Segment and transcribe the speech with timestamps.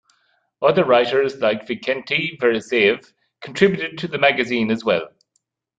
[0.63, 5.09] Other writers like Vikenty Veresayev contributed to the magazine as well.